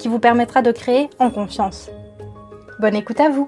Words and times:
qui 0.00 0.08
vous 0.08 0.18
permettra 0.18 0.62
de 0.62 0.72
créer 0.72 1.10
en 1.18 1.30
confiance. 1.30 1.90
Bonne 2.80 2.96
écoute 2.96 3.20
à 3.20 3.28
vous 3.28 3.46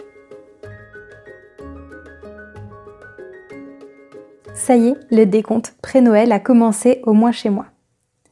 Ça 4.52 4.76
y 4.76 4.88
est, 4.88 4.96
le 5.10 5.24
décompte 5.24 5.74
pré-Noël 5.82 6.30
a 6.30 6.38
commencé 6.38 7.00
au 7.04 7.14
moins 7.14 7.32
chez 7.32 7.48
moi. 7.48 7.64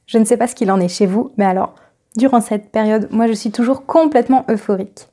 Je 0.06 0.18
ne 0.18 0.24
sais 0.24 0.36
pas 0.36 0.46
ce 0.46 0.54
qu'il 0.54 0.70
en 0.70 0.78
est 0.78 0.88
chez 0.88 1.06
vous, 1.06 1.32
mais 1.38 1.46
alors, 1.46 1.74
durant 2.14 2.42
cette 2.42 2.70
période, 2.70 3.08
moi 3.10 3.26
je 3.26 3.32
suis 3.32 3.50
toujours 3.50 3.86
complètement 3.86 4.44
euphorique. 4.50 5.08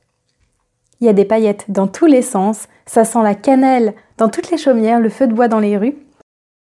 Il 1.00 1.06
y 1.06 1.10
a 1.10 1.14
des 1.14 1.24
paillettes 1.24 1.64
dans 1.70 1.86
tous 1.86 2.06
les 2.06 2.22
sens, 2.22 2.68
ça 2.84 3.04
sent 3.04 3.22
la 3.22 3.34
cannelle 3.34 3.94
dans 4.18 4.28
toutes 4.28 4.50
les 4.50 4.58
chaumières, 4.58 5.00
le 5.00 5.08
feu 5.08 5.26
de 5.26 5.32
bois 5.32 5.48
dans 5.48 5.60
les 5.60 5.78
rues. 5.78 5.96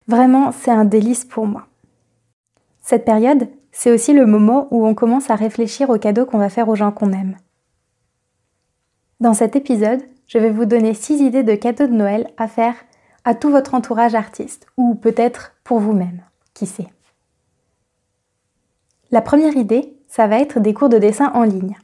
Vraiment, 0.08 0.54
c'est 0.54 0.72
un 0.72 0.86
délice 0.86 1.26
pour 1.26 1.46
moi. 1.46 1.68
Cette 2.88 3.04
période, 3.04 3.50
c'est 3.73 3.91
aussi 3.91 4.14
le 4.14 4.26
moment 4.26 4.70
où 4.71 4.88
on 4.88 4.96
commence 4.96 5.30
à 5.30 5.35
réfléchir 5.35 5.90
aux 5.90 5.98
cadeaux 5.98 6.26
qu'on 6.26 6.38
va 6.38 6.48
faire 6.48 6.70
aux 6.70 6.76
gens 6.77 6.93
qu'on 6.93 7.12
aime. 7.12 7.35
Dans 9.20 9.34
cet 9.34 9.57
épisode, 9.57 9.99
je 10.26 10.38
vais 10.38 10.52
vous 10.52 10.63
donner 10.63 10.93
6 10.93 11.20
idées 11.20 11.43
de 11.43 11.55
cadeaux 11.55 11.88
de 11.88 11.91
Noël 11.91 12.30
à 12.38 12.48
faire 12.48 12.76
à 13.26 13.35
tout 13.35 13.49
votre 13.49 13.74
entourage 13.74 14.15
artiste, 14.15 14.68
ou 14.77 14.96
peut-être 14.96 15.52
pour 15.65 15.80
vous-même, 15.80 16.21
qui 16.54 16.65
sait. 16.65 16.88
La 19.12 19.20
première 19.20 19.58
idée, 19.58 19.98
ça 20.08 20.27
va 20.27 20.40
être 20.40 20.62
des 20.62 20.74
cours 20.74 20.88
de 20.88 20.98
dessin 20.98 21.34
en 21.34 21.43
ligne. 21.43 21.76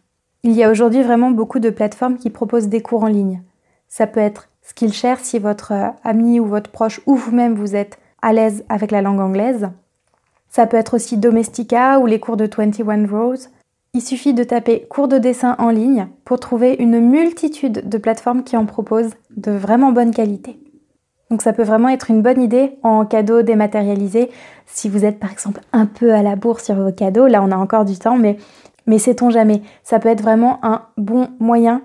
Il 0.43 0.53
y 0.53 0.63
a 0.63 0.71
aujourd'hui 0.71 1.03
vraiment 1.03 1.31
beaucoup 1.31 1.59
de 1.59 1.69
plateformes 1.69 2.17
qui 2.17 2.29
proposent 2.29 2.69
des 2.69 2.81
cours 2.81 3.03
en 3.03 3.07
ligne. 3.07 3.43
Ça 3.89 4.07
peut 4.07 4.21
être 4.21 4.47
Skillshare 4.61 5.19
si 5.19 5.37
votre 5.37 5.73
euh, 5.73 5.89
ami 6.05 6.39
ou 6.39 6.45
votre 6.45 6.71
proche 6.71 7.01
ou 7.07 7.15
vous-même 7.15 7.55
vous 7.55 7.75
êtes 7.75 7.99
à 8.21 8.31
l'aise 8.31 8.63
avec 8.69 8.91
la 8.91 9.01
langue 9.01 9.19
anglaise. 9.19 9.69
Ça 10.53 10.67
peut 10.67 10.77
être 10.77 10.93
aussi 10.93 11.17
Domestika 11.17 11.97
ou 11.97 12.05
les 12.05 12.19
cours 12.19 12.37
de 12.37 12.47
21 12.47 13.07
Rose. 13.07 13.49
Il 13.95 14.01
suffit 14.01 14.35
de 14.35 14.43
taper 14.43 14.85
cours 14.87 15.07
de 15.07 15.17
dessin 15.17 15.55
en 15.57 15.69
ligne 15.69 16.09
pour 16.25 16.39
trouver 16.39 16.75
une 16.77 16.99
multitude 16.99 17.89
de 17.89 17.97
plateformes 17.97 18.43
qui 18.43 18.55
en 18.55 18.67
proposent 18.67 19.15
de 19.35 19.51
vraiment 19.51 19.91
bonne 19.91 20.13
qualité. 20.13 20.59
Donc 21.31 21.41
ça 21.41 21.53
peut 21.53 21.63
vraiment 21.63 21.89
être 21.89 22.11
une 22.11 22.21
bonne 22.21 22.39
idée 22.39 22.77
en 22.83 23.03
cadeau 23.03 23.41
dématérialisé 23.41 24.29
si 24.67 24.89
vous 24.89 25.05
êtes 25.05 25.19
par 25.19 25.31
exemple 25.31 25.61
un 25.71 25.87
peu 25.87 26.13
à 26.13 26.21
la 26.21 26.35
bourre 26.35 26.59
sur 26.59 26.75
vos 26.75 26.91
cadeaux. 26.91 27.25
Là 27.25 27.41
on 27.41 27.49
a 27.49 27.57
encore 27.57 27.85
du 27.85 27.97
temps 27.97 28.17
mais, 28.17 28.37
mais 28.85 28.99
sait-on 28.99 29.31
jamais. 29.31 29.63
Ça 29.81 29.97
peut 29.97 30.09
être 30.09 30.21
vraiment 30.21 30.59
un 30.61 30.83
bon 30.97 31.29
moyen 31.39 31.81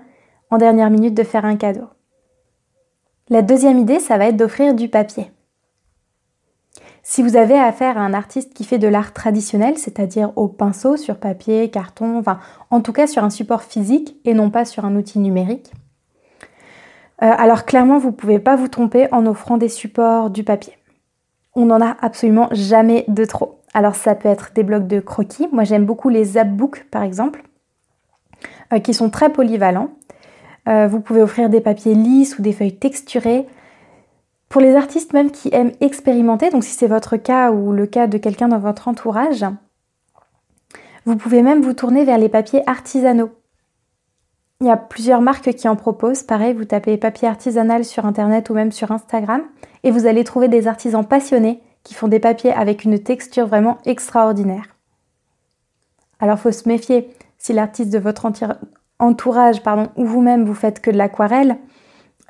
en 0.51 0.59
dernière 0.59 0.91
minute 0.91 1.15
de 1.15 1.23
faire 1.23 1.45
un 1.45 1.55
cadeau. 1.55 1.87
La 3.29 3.41
deuxième 3.41 3.79
idée 3.79 3.99
ça 3.99 4.19
va 4.19 4.27
être 4.27 4.37
d'offrir 4.37 4.75
du 4.75 4.89
papier. 4.89 5.31
Si 7.11 7.23
vous 7.23 7.37
avez 7.37 7.57
affaire 7.57 7.97
à 7.97 8.01
un 8.01 8.13
artiste 8.13 8.53
qui 8.53 8.63
fait 8.63 8.77
de 8.77 8.87
l'art 8.87 9.13
traditionnel, 9.13 9.79
c'est-à-dire 9.79 10.31
au 10.35 10.47
pinceau, 10.47 10.95
sur 10.95 11.17
papier, 11.17 11.71
carton, 11.71 12.19
enfin 12.19 12.37
en 12.69 12.81
tout 12.81 12.93
cas 12.93 13.07
sur 13.07 13.23
un 13.23 13.31
support 13.31 13.63
physique 13.63 14.17
et 14.25 14.35
non 14.35 14.51
pas 14.51 14.63
sur 14.63 14.85
un 14.85 14.95
outil 14.95 15.17
numérique, 15.17 15.71
euh, 17.23 17.31
alors 17.35 17.65
clairement 17.65 17.97
vous 17.97 18.09
ne 18.09 18.15
pouvez 18.15 18.37
pas 18.37 18.55
vous 18.55 18.67
tromper 18.67 19.11
en 19.11 19.25
offrant 19.25 19.57
des 19.57 19.69
supports 19.69 20.29
du 20.29 20.43
papier. 20.43 20.73
On 21.55 21.65
n'en 21.65 21.81
a 21.81 21.97
absolument 21.99 22.47
jamais 22.51 23.05
de 23.07 23.25
trop. 23.25 23.59
Alors 23.73 23.95
ça 23.95 24.13
peut 24.13 24.29
être 24.29 24.51
des 24.53 24.61
blocs 24.61 24.85
de 24.85 24.99
croquis. 24.99 25.47
Moi 25.51 25.63
j'aime 25.63 25.87
beaucoup 25.87 26.09
les 26.09 26.25
zapbooks 26.25 26.85
par 26.91 27.01
exemple, 27.01 27.41
euh, 28.71 28.77
qui 28.77 28.93
sont 28.93 29.09
très 29.09 29.33
polyvalents. 29.33 29.89
Euh, 30.67 30.87
vous 30.87 30.99
pouvez 30.99 31.23
offrir 31.23 31.49
des 31.49 31.59
papiers 31.59 31.95
lisses 31.95 32.37
ou 32.37 32.43
des 32.43 32.53
feuilles 32.53 32.77
texturées. 32.77 33.47
Pour 34.49 34.61
les 34.61 34.75
artistes 34.75 35.13
même 35.13 35.29
qui 35.29 35.49
aiment 35.53 35.73
expérimenter, 35.79 36.49
donc 36.49 36.63
si 36.63 36.71
c'est 36.71 36.87
votre 36.87 37.17
cas 37.17 37.51
ou 37.51 37.71
le 37.71 37.85
cas 37.85 38.07
de 38.07 38.17
quelqu'un 38.17 38.47
dans 38.47 38.57
votre 38.57 38.87
entourage, 38.87 39.45
vous 41.05 41.15
pouvez 41.15 41.43
même 41.43 41.61
vous 41.61 41.73
tourner 41.73 42.03
vers 42.03 42.17
les 42.17 42.29
papiers 42.29 42.67
artisanaux. 42.67 43.29
Il 44.59 44.67
y 44.67 44.71
a 44.71 44.77
plusieurs 44.77 45.21
marques 45.21 45.53
qui 45.53 45.69
en 45.69 45.75
proposent. 45.75 46.23
Pareil, 46.23 46.53
vous 46.53 46.65
tapez 46.65 46.97
papier 46.97 47.27
artisanal 47.27 47.85
sur 47.85 48.05
Internet 48.05 48.49
ou 48.49 48.53
même 48.55 48.71
sur 48.71 48.91
Instagram 48.91 49.43
et 49.83 49.91
vous 49.91 50.05
allez 50.05 50.23
trouver 50.23 50.49
des 50.49 50.67
artisans 50.67 51.05
passionnés 51.05 51.61
qui 51.83 51.93
font 51.93 52.07
des 52.07 52.19
papiers 52.19 52.51
avec 52.51 52.83
une 52.83 52.99
texture 52.99 53.47
vraiment 53.47 53.77
extraordinaire. 53.85 54.65
Alors 56.19 56.39
faut 56.39 56.51
se 56.51 56.67
méfier. 56.67 57.09
Si 57.37 57.53
l'artiste 57.53 57.93
de 57.93 57.99
votre 57.99 58.29
entourage 58.99 59.63
pardon, 59.63 59.89
ou 59.95 60.05
vous-même 60.05 60.43
vous 60.43 60.53
faites 60.53 60.81
que 60.81 60.91
de 60.91 60.97
l'aquarelle, 60.97 61.57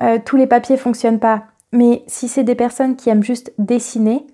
euh, 0.02 0.18
tous 0.24 0.36
les 0.36 0.46
papiers 0.46 0.76
fonctionnent 0.76 1.18
pas. 1.18 1.44
Mais 1.72 2.02
si 2.06 2.28
c'est 2.28 2.44
des 2.44 2.54
personnes 2.54 2.96
qui 2.96 3.10
aiment 3.10 3.22
juste 3.22 3.52
dessiner 3.58 4.26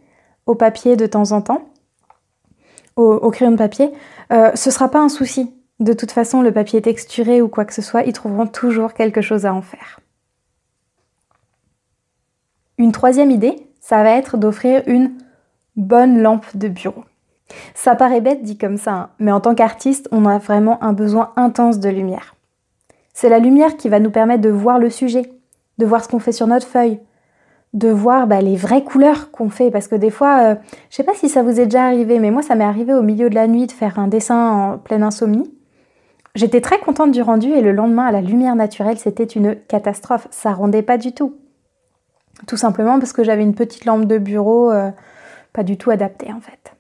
au 0.47 0.55
papier 0.55 0.97
de 0.97 1.07
temps 1.07 1.33
en 1.33 1.43
temps, 1.43 1.69
au, 2.97 3.31
crayon 3.31 3.53
de 3.53 3.57
papier, 3.57 3.93
euh, 4.33 4.51
ce 4.55 4.71
sera 4.71 4.89
pas 4.89 5.01
un 5.01 5.11
souci. 5.11 5.55
De 5.81 5.93
toute 5.93 6.13
façon, 6.13 6.41
le 6.41 6.53
papier 6.53 6.81
texturé 6.81 7.43
ou 7.43 7.49
quoi 7.49 7.67
que 7.67 7.75
ce 7.75 7.83
soit, 7.83 8.03
ils 8.05 8.15
trouveront 8.15 8.47
toujours 8.47 8.95
quelque 8.95 9.21
chose 9.21 9.45
à 9.45 9.53
en 9.53 9.61
faire. 9.61 10.01
Une 12.79 12.93
troisième 12.93 13.31
idée, 13.31 13.57
ça 13.81 14.03
va 14.03 14.11
être 14.11 14.39
d'offrir 14.39 14.83
une 14.87 15.13
bonne 15.77 16.21
lampe 16.21 16.57
de 16.57 16.69
bureau. 16.69 17.05
Ça 17.75 17.95
paraît 17.95 18.21
bête 18.21 18.43
dit 18.43 18.59
comme 18.59 18.77
ça, 18.77 18.93
hein, 18.93 19.11
mais 19.19 19.31
en 19.31 19.41
tant 19.41 19.55
qu'artiste, 19.55 20.09
on 20.11 20.25
a 20.25 20.39
vraiment 20.39 20.83
un 20.83 20.93
besoin 20.93 21.33
intense 21.37 21.79
de 21.79 21.89
lumière. 21.89 22.35
C'est 23.13 23.29
la 23.29 23.39
lumière 23.39 23.77
qui 23.77 23.89
va 23.89 24.01
nous 24.01 24.11
permettre 24.11 24.43
de 24.43 24.51
voir 24.51 24.79
le 24.79 24.91
sujet, 24.91 25.31
de 25.79 25.87
voir 25.87 26.03
ce 26.03 26.09
qu'on 26.09 26.19
fait 26.19 26.33
sur 26.33 26.47
notre 26.47 26.67
feuille, 26.67 27.01
de 27.77 27.91
voir 27.91 28.27
bah, 28.27 28.41
les 28.41 28.57
vraies 28.57 28.83
couleurs 28.83 29.31
qu'on 29.31 29.51
fait. 29.51 29.71
Parce 29.71 29.87
que 29.87 29.95
des 29.95 30.11
fois, 30.11 30.41
je 30.41 30.45
euh, 30.45 30.55
je 30.91 30.97
sais 30.97 31.05
pas 31.05 31.15
si 31.15 31.29
ça 31.29 31.43
vous 31.43 31.61
est 31.61 31.67
déjà 31.67 31.85
arrivé, 31.85 32.19
mais 32.19 32.31
moi 32.31 32.43
ça 32.43 32.55
m'est 32.55 32.65
arrivé 32.65 32.95
au 32.95 33.03
milieu 33.03 33.31
de 33.31 33.35
la 33.35 33.47
nuit 33.47 33.67
de 33.67 33.73
faire 33.73 33.99
un 33.99 34.09
dessin 34.09 34.51
en 34.51 34.79
pleine 34.79 35.03
insomnie. 35.03 35.53
J'étais 36.35 36.61
très 36.61 36.79
contente 36.79 37.13
du 37.13 37.23
rendu 37.23 37.51
et 37.51 37.61
le 37.61 37.73
lendemain 37.73 38.07
à 38.07 38.13
la 38.13 38.21
lumière 38.21 38.57
naturelle, 38.57 38.99
c'était 38.99 39.25
une 39.25 39.57
catastrophe. 39.69 40.27
Ça 40.31 40.53
rendait 40.53 40.83
pas 40.83 40.99
du 40.99 41.13
tout. 41.13 41.37
Tout 42.47 42.57
simplement 42.57 42.99
parce 42.99 43.13
que 43.13 43.25
j'avais 43.25 43.43
une 43.43 43.55
petite 43.55 43.85
lampe 43.85 44.07
de 44.07 44.19
bureau 44.19 44.71
euh, 44.71 44.91
pas 45.53 45.63
du 45.63 45.77
tout 45.77 45.91
adaptée 45.91 46.33
en 46.33 46.41
fait. 46.41 46.75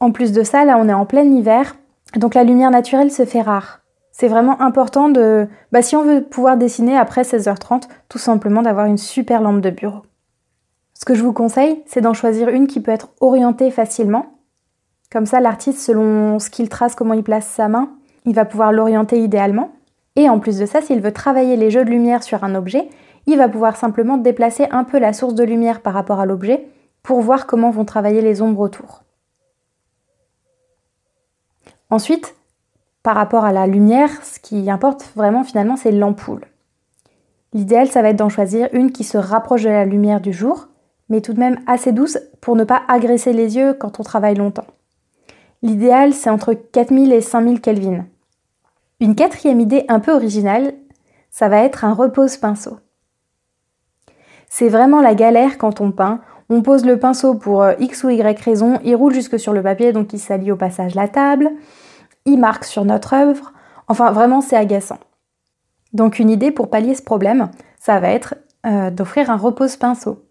En 0.00 0.10
plus 0.10 0.32
de 0.32 0.42
ça, 0.42 0.64
là 0.64 0.76
on 0.78 0.88
est 0.88 0.94
en 0.94 1.06
plein 1.06 1.24
hiver, 1.24 1.76
donc 2.16 2.34
la 2.34 2.44
lumière 2.44 2.70
naturelle 2.70 3.10
se 3.10 3.24
fait 3.24 3.42
rare. 3.42 3.83
C'est 4.16 4.28
vraiment 4.28 4.62
important 4.62 5.08
de, 5.08 5.48
bah, 5.72 5.82
si 5.82 5.96
on 5.96 6.04
veut 6.04 6.22
pouvoir 6.22 6.56
dessiner 6.56 6.96
après 6.96 7.22
16h30, 7.22 7.88
tout 8.08 8.18
simplement 8.18 8.62
d'avoir 8.62 8.86
une 8.86 8.96
super 8.96 9.42
lampe 9.42 9.60
de 9.60 9.70
bureau. 9.70 10.02
Ce 10.92 11.04
que 11.04 11.16
je 11.16 11.24
vous 11.24 11.32
conseille, 11.32 11.82
c'est 11.86 12.00
d'en 12.00 12.14
choisir 12.14 12.48
une 12.48 12.68
qui 12.68 12.80
peut 12.80 12.92
être 12.92 13.08
orientée 13.20 13.72
facilement. 13.72 14.26
Comme 15.10 15.26
ça, 15.26 15.40
l'artiste, 15.40 15.80
selon 15.80 16.38
ce 16.38 16.48
qu'il 16.48 16.68
trace, 16.68 16.94
comment 16.94 17.14
il 17.14 17.24
place 17.24 17.44
sa 17.44 17.66
main, 17.66 17.90
il 18.24 18.36
va 18.36 18.44
pouvoir 18.44 18.70
l'orienter 18.70 19.20
idéalement. 19.20 19.72
Et 20.14 20.28
en 20.28 20.38
plus 20.38 20.60
de 20.60 20.66
ça, 20.66 20.80
s'il 20.80 21.00
veut 21.00 21.10
travailler 21.10 21.56
les 21.56 21.72
jeux 21.72 21.84
de 21.84 21.90
lumière 21.90 22.22
sur 22.22 22.44
un 22.44 22.54
objet, 22.54 22.88
il 23.26 23.36
va 23.36 23.48
pouvoir 23.48 23.74
simplement 23.74 24.16
déplacer 24.16 24.68
un 24.70 24.84
peu 24.84 25.00
la 25.00 25.12
source 25.12 25.34
de 25.34 25.42
lumière 25.42 25.80
par 25.80 25.92
rapport 25.92 26.20
à 26.20 26.26
l'objet 26.26 26.68
pour 27.02 27.20
voir 27.20 27.48
comment 27.48 27.72
vont 27.72 27.84
travailler 27.84 28.22
les 28.22 28.42
ombres 28.42 28.60
autour. 28.60 29.02
Ensuite, 31.90 32.36
par 33.04 33.14
rapport 33.14 33.44
à 33.44 33.52
la 33.52 33.66
lumière, 33.66 34.10
ce 34.24 34.40
qui 34.40 34.68
importe 34.70 35.12
vraiment 35.14 35.44
finalement, 35.44 35.76
c'est 35.76 35.92
l'ampoule. 35.92 36.46
L'idéal, 37.52 37.86
ça 37.86 38.00
va 38.00 38.08
être 38.08 38.16
d'en 38.16 38.30
choisir 38.30 38.68
une 38.72 38.90
qui 38.90 39.04
se 39.04 39.18
rapproche 39.18 39.62
de 39.62 39.68
la 39.68 39.84
lumière 39.84 40.22
du 40.22 40.32
jour, 40.32 40.68
mais 41.10 41.20
tout 41.20 41.34
de 41.34 41.38
même 41.38 41.60
assez 41.66 41.92
douce 41.92 42.18
pour 42.40 42.56
ne 42.56 42.64
pas 42.64 42.82
agresser 42.88 43.34
les 43.34 43.56
yeux 43.56 43.74
quand 43.74 44.00
on 44.00 44.02
travaille 44.02 44.34
longtemps. 44.34 44.66
L'idéal, 45.62 46.14
c'est 46.14 46.30
entre 46.30 46.54
4000 46.54 47.12
et 47.12 47.20
5000 47.20 47.60
Kelvin. 47.60 48.06
Une 49.00 49.14
quatrième 49.14 49.60
idée 49.60 49.84
un 49.88 50.00
peu 50.00 50.12
originale, 50.12 50.72
ça 51.30 51.48
va 51.48 51.58
être 51.58 51.84
un 51.84 51.92
repose-pinceau. 51.92 52.78
C'est 54.48 54.70
vraiment 54.70 55.02
la 55.02 55.14
galère 55.14 55.58
quand 55.58 55.82
on 55.82 55.92
peint. 55.92 56.20
On 56.48 56.62
pose 56.62 56.86
le 56.86 56.98
pinceau 56.98 57.34
pour 57.34 57.62
euh, 57.62 57.74
X 57.78 58.04
ou 58.04 58.10
Y 58.10 58.40
raison, 58.40 58.78
il 58.82 58.96
roule 58.96 59.12
jusque 59.12 59.38
sur 59.38 59.52
le 59.52 59.62
papier, 59.62 59.92
donc 59.92 60.12
il 60.14 60.18
salit 60.18 60.52
au 60.52 60.56
passage 60.56 60.94
la 60.94 61.08
table 61.08 61.50
il 62.26 62.38
marque 62.38 62.64
sur 62.64 62.84
notre 62.84 63.14
œuvre. 63.14 63.52
Enfin, 63.88 64.10
vraiment, 64.12 64.40
c'est 64.40 64.56
agaçant. 64.56 64.98
Donc, 65.92 66.18
une 66.18 66.30
idée 66.30 66.50
pour 66.50 66.70
pallier 66.70 66.94
ce 66.94 67.02
problème, 67.02 67.50
ça 67.78 68.00
va 68.00 68.08
être 68.08 68.34
euh, 68.66 68.90
d'offrir 68.90 69.30
un 69.30 69.36
repose-pinceau. 69.36 70.24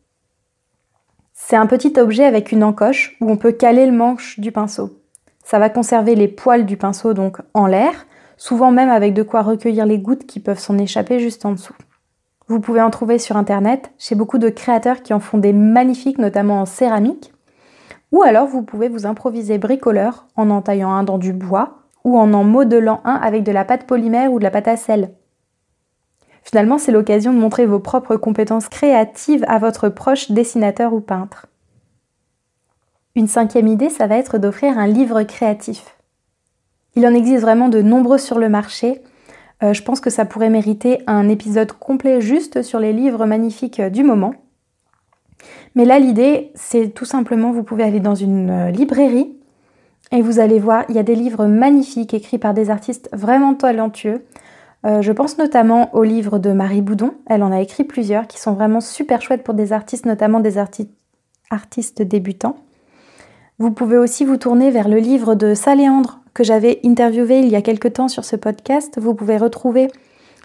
C'est 1.33 1.55
un 1.55 1.65
petit 1.65 1.99
objet 1.99 2.25
avec 2.25 2.51
une 2.51 2.63
encoche 2.63 3.15
où 3.21 3.29
on 3.29 3.37
peut 3.37 3.51
caler 3.51 3.85
le 3.85 3.91
manche 3.91 4.39
du 4.39 4.51
pinceau. 4.51 4.99
Ça 5.43 5.59
va 5.59 5.69
conserver 5.69 6.15
les 6.15 6.27
poils 6.27 6.65
du 6.65 6.77
pinceau 6.77 7.13
donc 7.13 7.37
en 7.53 7.65
l'air, 7.67 8.05
souvent 8.37 8.71
même 8.71 8.89
avec 8.89 9.13
de 9.13 9.23
quoi 9.23 9.41
recueillir 9.41 9.85
les 9.85 9.99
gouttes 9.99 10.25
qui 10.25 10.39
peuvent 10.39 10.59
s'en 10.59 10.77
échapper 10.77 11.19
juste 11.19 11.45
en 11.45 11.51
dessous. 11.51 11.75
Vous 12.47 12.59
pouvez 12.59 12.81
en 12.81 12.89
trouver 12.89 13.19
sur 13.19 13.37
internet 13.37 13.91
chez 13.97 14.15
beaucoup 14.15 14.37
de 14.37 14.49
créateurs 14.49 15.01
qui 15.01 15.13
en 15.13 15.19
font 15.19 15.37
des 15.37 15.53
magnifiques, 15.53 16.17
notamment 16.17 16.61
en 16.61 16.65
céramique. 16.65 17.33
Ou 18.11 18.21
alors 18.21 18.47
vous 18.47 18.61
pouvez 18.61 18.89
vous 18.89 19.05
improviser 19.05 19.57
bricoleur 19.57 20.27
en 20.35 20.49
en 20.49 20.61
taillant 20.61 20.91
un 20.91 21.03
dans 21.03 21.17
du 21.17 21.33
bois 21.33 21.82
ou 22.03 22.17
en 22.17 22.33
en 22.33 22.43
modelant 22.43 23.01
un 23.05 23.15
avec 23.15 23.43
de 23.43 23.51
la 23.51 23.65
pâte 23.65 23.85
polymère 23.85 24.31
ou 24.31 24.39
de 24.39 24.43
la 24.43 24.51
pâte 24.51 24.67
à 24.67 24.77
sel. 24.77 25.11
Finalement, 26.43 26.77
c'est 26.77 26.91
l'occasion 26.91 27.33
de 27.33 27.39
montrer 27.39 27.65
vos 27.65 27.79
propres 27.79 28.17
compétences 28.17 28.67
créatives 28.67 29.45
à 29.47 29.59
votre 29.59 29.89
proche 29.89 30.31
dessinateur 30.31 30.93
ou 30.93 30.99
peintre. 30.99 31.47
Une 33.15 33.27
cinquième 33.27 33.67
idée, 33.67 33.89
ça 33.89 34.07
va 34.07 34.17
être 34.17 34.37
d'offrir 34.37 34.77
un 34.77 34.87
livre 34.87 35.23
créatif. 35.23 35.97
Il 36.95 37.07
en 37.07 37.13
existe 37.13 37.41
vraiment 37.41 37.69
de 37.69 37.81
nombreux 37.81 38.17
sur 38.17 38.39
le 38.39 38.49
marché. 38.49 39.01
Euh, 39.63 39.73
je 39.73 39.83
pense 39.83 39.99
que 39.99 40.09
ça 40.09 40.25
pourrait 40.25 40.49
mériter 40.49 40.99
un 41.07 41.29
épisode 41.29 41.71
complet 41.71 42.21
juste 42.21 42.61
sur 42.61 42.79
les 42.79 42.91
livres 42.91 43.25
magnifiques 43.25 43.81
du 43.81 44.03
moment. 44.03 44.35
Mais 45.75 45.85
là, 45.85 45.99
l'idée, 45.99 46.51
c'est 46.55 46.89
tout 46.89 47.05
simplement, 47.05 47.51
vous 47.51 47.63
pouvez 47.63 47.83
aller 47.83 47.99
dans 47.99 48.15
une 48.15 48.49
euh, 48.49 48.71
librairie 48.71 49.37
et 50.11 50.21
vous 50.21 50.39
allez 50.39 50.59
voir, 50.59 50.85
il 50.89 50.95
y 50.95 50.99
a 50.99 51.03
des 51.03 51.15
livres 51.15 51.45
magnifiques 51.45 52.13
écrits 52.13 52.37
par 52.37 52.53
des 52.53 52.69
artistes 52.69 53.09
vraiment 53.13 53.55
talentueux. 53.55 54.23
Euh, 54.85 55.01
je 55.01 55.11
pense 55.11 55.37
notamment 55.37 55.93
au 55.95 56.03
livre 56.03 56.39
de 56.39 56.51
Marie 56.51 56.81
Boudon. 56.81 57.15
Elle 57.27 57.43
en 57.43 57.51
a 57.51 57.61
écrit 57.61 57.83
plusieurs 57.83 58.27
qui 58.27 58.39
sont 58.39 58.53
vraiment 58.53 58.81
super 58.81 59.21
chouettes 59.21 59.43
pour 59.43 59.53
des 59.53 59.73
artistes, 59.73 60.05
notamment 60.05 60.39
des 60.39 60.57
artistes 60.57 62.01
débutants. 62.01 62.57
Vous 63.59 63.71
pouvez 63.71 63.97
aussi 63.97 64.25
vous 64.25 64.37
tourner 64.37 64.71
vers 64.71 64.89
le 64.89 64.97
livre 64.97 65.35
de 65.35 65.53
Saléandre 65.53 66.19
que 66.33 66.43
j'avais 66.43 66.79
interviewé 66.83 67.39
il 67.39 67.49
y 67.49 67.55
a 67.55 67.61
quelque 67.61 67.87
temps 67.87 68.07
sur 68.07 68.25
ce 68.25 68.35
podcast. 68.35 68.99
Vous 68.99 69.13
pouvez 69.13 69.37
retrouver 69.37 69.87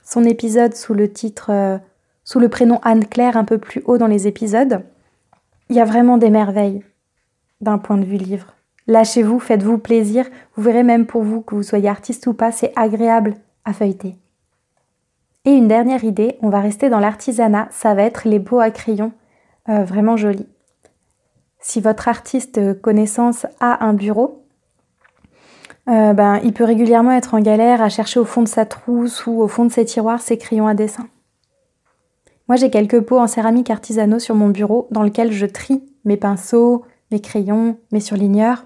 son 0.05 0.25
épisode 0.25 0.75
sous 0.75 0.95
le 0.95 1.11
titre, 1.11 1.51
euh, 1.51 1.79
sous 2.25 2.39
le 2.39 2.49
prénom 2.49 2.79
Anne-Claire 2.83 3.37
un 3.37 3.45
peu 3.45 3.59
plus 3.59 3.83
haut 3.87 3.99
dans 3.99 4.07
les 4.07 4.27
épisodes. 4.27 4.83
Il 5.69 5.77
y 5.77 5.81
a 5.81 5.85
vraiment 5.85 6.17
des 6.17 6.31
merveilles 6.31 6.85
d'un 7.61 7.79
point 7.79 7.99
de 7.99 8.05
vue 8.05 8.17
livre. 8.17 8.55
Lâchez-vous, 8.89 9.39
faites-vous 9.39 9.79
plaisir. 9.79 10.25
Vous 10.57 10.63
verrez 10.63 10.83
même 10.83 11.07
pour 11.07 11.23
vous, 11.23 11.43
que 11.43 11.55
vous 11.55 11.63
soyez 11.63 11.89
artiste 11.89 12.27
ou 12.27 12.33
pas, 12.33 12.51
c'est 12.51 12.73
agréable 12.75 13.35
à 13.65 13.75
feuilleter. 13.75 14.17
Et 15.45 15.53
une 15.53 15.69
dernière 15.69 16.05
idée, 16.05 16.39
on 16.41 16.49
va 16.49 16.61
rester 16.61 16.89
dans 16.89 16.99
l'artisanat, 16.99 17.69
ça 17.71 17.95
va 17.95 18.03
être 18.03 18.27
les 18.27 18.39
beaux 18.39 18.61
à 18.61 18.71
crayon, 18.71 19.13
euh, 19.69 19.85
vraiment 19.85 20.17
jolis. 20.17 20.49
Si 21.61 21.81
votre 21.81 22.09
artiste 22.09 22.81
connaissance 22.81 23.47
a 23.61 23.85
un 23.85 23.93
bureau, 23.93 24.45
euh, 25.89 26.13
ben, 26.15 26.41
il 26.43 26.53
peut 26.53 26.65
régulièrement 26.65 27.13
être 27.13 27.35
en 27.35 27.41
galère 27.41 27.83
à 27.83 27.89
chercher 27.89 28.21
au 28.21 28.25
fond 28.25 28.43
de 28.43 28.49
sa 28.49 28.67
trousse 28.67 29.27
ou 29.27 29.41
au 29.41 29.49
fond 29.49 29.65
de 29.65 29.73
ses 29.73 29.85
tiroirs 29.85 30.21
ses 30.21 30.39
crayons 30.39 30.67
à 30.67 30.75
dessin. 30.75 31.09
Moi, 32.49 32.57
j'ai 32.57 32.71
quelques 32.71 33.01
pots 33.01 33.19
en 33.19 33.27
céramique 33.27 33.71
artisanaux 33.71 34.19
sur 34.19 34.35
mon 34.35 34.49
bureau 34.49 34.89
dans 34.91 35.03
lequel 35.03 35.33
je 35.33 35.45
trie 35.45 35.83
mes 36.05 36.17
pinceaux, 36.17 36.85
mes 37.11 37.21
crayons, 37.21 37.79
mes 37.93 38.01
surligneurs. 38.01 38.65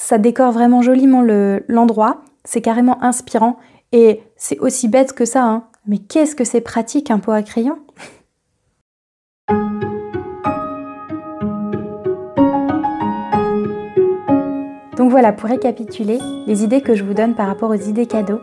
Ça 0.00 0.16
décore 0.16 0.52
vraiment 0.52 0.80
joliment 0.80 1.22
l'endroit, 1.66 2.22
c'est 2.44 2.62
carrément 2.62 3.02
inspirant 3.02 3.58
et 3.90 4.22
c'est 4.36 4.60
aussi 4.60 4.86
bête 4.86 5.12
que 5.12 5.24
ça, 5.24 5.42
hein. 5.44 5.64
mais 5.88 5.98
qu'est-ce 5.98 6.36
que 6.36 6.44
c'est 6.44 6.60
pratique 6.60 7.10
un 7.10 7.18
pot 7.18 7.32
à 7.32 7.42
crayon? 7.42 7.78
Donc 14.96 15.10
voilà, 15.10 15.32
pour 15.32 15.48
récapituler, 15.48 16.20
les 16.46 16.62
idées 16.62 16.80
que 16.80 16.94
je 16.94 17.02
vous 17.02 17.14
donne 17.14 17.34
par 17.34 17.48
rapport 17.48 17.70
aux 17.70 17.74
idées 17.74 18.06
cadeaux. 18.06 18.40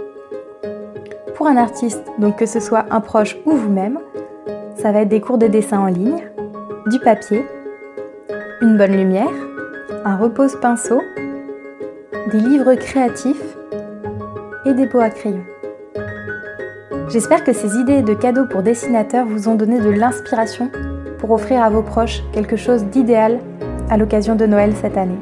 Pour 1.36 1.48
un 1.48 1.56
artiste, 1.56 2.04
donc 2.19 2.36
que 2.36 2.46
ce 2.46 2.60
soit 2.60 2.86
un 2.92 3.00
proche 3.00 3.38
ou 3.46 3.51
vous-même, 3.51 4.00
ça 4.75 4.92
va 4.92 5.01
être 5.01 5.10
des 5.10 5.22
cours 5.22 5.38
de 5.38 5.48
dessin 5.48 5.80
en 5.80 5.88
ligne, 5.88 6.22
du 6.88 7.00
papier, 7.00 7.46
une 8.62 8.78
bonne 8.78 8.98
lumière, 8.98 9.31
un 10.04 10.18
repose-pinceau, 10.18 11.00
des 12.31 12.39
livres 12.39 12.74
créatifs 12.74 13.56
et 14.66 14.74
des 14.74 14.88
pots 14.88 15.00
à 15.00 15.10
crayon. 15.10 15.44
J'espère 17.10 17.44
que 17.44 17.54
ces 17.54 17.77
idées 17.77 18.01
de 18.01 18.16
cadeaux 18.16 18.48
pour 18.50 18.63
dessinateurs 18.63 19.27
vous 19.27 19.48
ont 19.48 19.56
donné 19.56 19.80
de 19.80 19.89
l'inspiration 19.89 20.72
pour 21.19 21.31
offrir 21.31 21.62
à 21.62 21.69
vos 21.69 21.83
proches 21.83 22.24
quelque 22.33 22.56
chose 22.56 22.86
d'idéal 22.86 23.39
à 23.92 23.98
l'occasion 23.98 24.36
de 24.36 24.48
Noël 24.48 24.74
cette 24.81 24.98
année. 24.98 25.19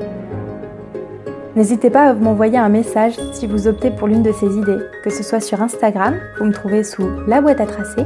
N'hésitez 1.57 1.89
pas 1.89 2.09
à 2.09 2.13
m'envoyer 2.13 2.57
un 2.57 2.69
message 2.69 3.15
si 3.33 3.47
vous 3.47 3.67
optez 3.67 3.91
pour 3.91 4.07
l'une 4.07 4.23
de 4.23 4.31
ces 4.31 4.57
idées, 4.57 4.79
que 5.03 5.09
ce 5.09 5.23
soit 5.23 5.41
sur 5.41 5.61
Instagram, 5.61 6.15
vous 6.39 6.45
me 6.45 6.53
trouvez 6.53 6.83
sous 6.83 7.07
la 7.27 7.41
boîte 7.41 7.59
à 7.59 7.65
tracer, 7.65 8.05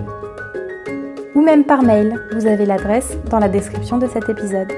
ou 1.35 1.41
même 1.41 1.63
par 1.63 1.83
mail, 1.83 2.19
vous 2.33 2.47
avez 2.47 2.65
l'adresse 2.65 3.15
dans 3.29 3.39
la 3.39 3.47
description 3.47 3.99
de 3.99 4.07
cet 4.07 4.27
épisode. 4.27 4.73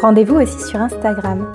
Rendez-vous 0.00 0.36
aussi 0.36 0.60
sur 0.60 0.80
Instagram. 0.80 1.46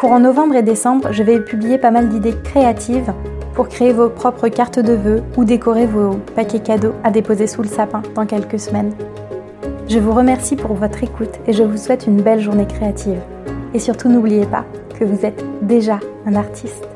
Courant 0.00 0.20
novembre 0.20 0.56
et 0.56 0.62
décembre, 0.62 1.12
je 1.12 1.22
vais 1.22 1.40
publier 1.40 1.76
pas 1.76 1.90
mal 1.90 2.08
d'idées 2.08 2.34
créatives 2.42 3.12
pour 3.52 3.68
créer 3.68 3.92
vos 3.92 4.08
propres 4.08 4.48
cartes 4.48 4.78
de 4.78 4.94
vœux 4.94 5.22
ou 5.36 5.44
décorer 5.44 5.84
vos 5.84 6.14
paquets 6.34 6.60
cadeaux 6.60 6.94
à 7.04 7.10
déposer 7.10 7.46
sous 7.46 7.60
le 7.60 7.68
sapin 7.68 8.00
dans 8.14 8.24
quelques 8.24 8.58
semaines. 8.58 8.94
Je 9.90 9.98
vous 9.98 10.12
remercie 10.12 10.56
pour 10.56 10.72
votre 10.72 11.04
écoute 11.04 11.38
et 11.46 11.52
je 11.52 11.62
vous 11.62 11.76
souhaite 11.76 12.06
une 12.06 12.22
belle 12.22 12.40
journée 12.40 12.66
créative. 12.66 13.20
Et 13.74 13.78
surtout 13.78 14.08
n'oubliez 14.08 14.46
pas, 14.46 14.64
que 14.98 15.04
vous 15.04 15.26
êtes 15.26 15.44
déjà 15.60 16.00
un 16.24 16.34
artiste. 16.34 16.88